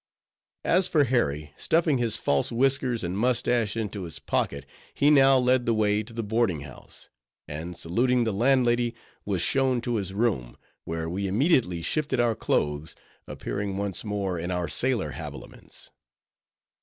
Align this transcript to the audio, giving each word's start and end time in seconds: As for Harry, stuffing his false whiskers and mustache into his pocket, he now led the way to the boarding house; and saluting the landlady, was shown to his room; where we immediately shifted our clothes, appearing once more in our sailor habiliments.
As 0.65 0.87
for 0.87 1.03
Harry, 1.03 1.53
stuffing 1.57 1.99
his 1.99 2.17
false 2.17 2.51
whiskers 2.51 3.03
and 3.03 3.15
mustache 3.15 3.77
into 3.77 4.01
his 4.05 4.17
pocket, 4.17 4.65
he 4.95 5.11
now 5.11 5.37
led 5.37 5.67
the 5.67 5.75
way 5.75 6.01
to 6.01 6.11
the 6.11 6.23
boarding 6.23 6.61
house; 6.61 7.11
and 7.47 7.77
saluting 7.77 8.23
the 8.23 8.33
landlady, 8.33 8.95
was 9.25 9.43
shown 9.43 9.79
to 9.81 9.97
his 9.97 10.11
room; 10.11 10.57
where 10.85 11.07
we 11.07 11.27
immediately 11.27 11.83
shifted 11.83 12.19
our 12.19 12.33
clothes, 12.33 12.95
appearing 13.27 13.77
once 13.77 14.03
more 14.03 14.39
in 14.39 14.49
our 14.49 14.67
sailor 14.67 15.11
habiliments. 15.11 15.91